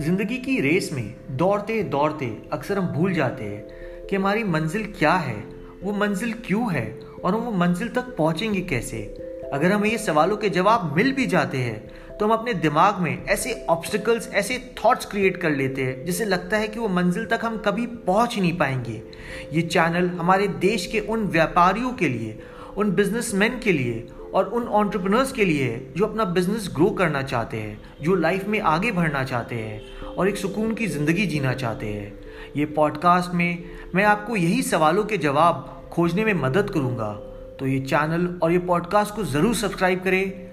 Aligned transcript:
ज़िंदगी 0.00 0.36
की 0.38 0.60
रेस 0.60 0.90
में 0.92 1.14
दौड़ते 1.36 1.82
दौड़ते 1.82 2.26
अक्सर 2.52 2.78
हम 2.78 2.86
भूल 2.88 3.12
जाते 3.14 3.44
हैं 3.44 4.06
कि 4.06 4.16
हमारी 4.16 4.42
मंजिल 4.44 4.84
क्या 4.98 5.12
है, 5.12 5.36
वो 5.82 5.92
मंजिल 5.92 6.32
क्यों 6.46 6.72
है 6.72 6.84
और 7.24 7.34
हम 7.34 7.40
वो 7.40 7.52
मंजिल 7.52 7.88
तक 7.88 8.14
पहुँचेंगे 8.16 8.60
कैसे। 8.62 9.00
अगर 9.52 9.72
हमें 9.72 9.88
ये 9.90 9.98
सवालों 9.98 10.36
के 10.36 10.50
जवाब 10.50 10.92
मिल 10.96 11.12
भी 11.12 11.26
जाते 11.26 11.58
हैं 11.58 12.16
तो 12.18 12.26
हम 12.26 12.32
अपने 12.32 12.54
दिमाग 12.56 13.00
में 13.00 13.24
ऐसे 13.24 13.52
ऑब्स्टिकल्स 13.70 14.28
ऐसे 14.32 14.58
थॉट्स 14.78 15.06
क्रिएट 15.06 15.36
कर 15.36 15.50
लेते 15.50 15.82
हैं, 15.82 16.04
जिससे 16.04 16.24
लगता 16.24 16.56
है 16.56 16.68
कि 16.68 16.80
वो 16.80 16.88
मंजिल 16.90 17.26
तक 17.26 17.44
हम 17.44 17.56
कभी 17.58 17.86
पहुँच 17.86 18.34
ही 18.34 18.40
नहीं 18.40 18.56
पाएँगे। 18.58 19.02
ये 19.52 19.62
चैनल 19.64 20.06
हमारे 20.18 20.48
देश 20.60 20.86
के 20.86 21.00
उन 21.00 21.26
व्यापारियों 21.28 21.92
के 21.92 22.08
लिए, 22.08 22.38
उन 22.76 22.90
बिजनेसमैन 22.92 23.58
के 23.58 23.72
लिए 23.72 24.06
और 24.34 24.44
उन 24.44 24.66
ऑन्टरप्रनर्स 24.68 25.32
के 25.32 25.44
लिए 25.44 25.92
जो 25.96 26.06
अपना 26.06 26.24
बिज़नेस 26.24 26.68
ग्रो 26.74 26.90
करना 26.90 27.22
चाहते 27.22 27.56
हैं, 27.56 27.78
जो 28.02 28.14
लाइफ 28.14 28.48
में 28.48 28.60
आगे 28.60 28.92
बढ़ना 28.92 29.24
चाहते 29.24 29.54
हैं 29.54 30.06
और 30.06 30.28
एक 30.28 30.36
सुकून 30.36 30.74
की 30.74 30.86
ज़िंदगी 30.86 31.26
जीना 31.26 31.54
चाहते 31.54 31.86
हैं। 31.86 32.12
ये 32.56 32.64
पॉडकास्ट 32.66 33.34
में 33.34 33.64
मैं 33.94 34.04
आपको 34.04 34.36
यही 34.36 34.62
सवालों 34.62 35.04
के 35.04 35.18
जवाब 35.18 35.88
खोजने 35.92 36.24
में 36.24 36.34
मदद 36.34 36.70
करूँगा। 36.70 37.12
तो 37.60 37.66
ये 37.66 37.80
चैनल 37.80 38.28
और 38.42 38.52
ये 38.52 38.58
पॉडकास्ट 38.58 39.14
को 39.14 39.24
ज़रूर 39.24 39.54
सब्सक्राइब 39.54 40.02
करें। 40.04 40.47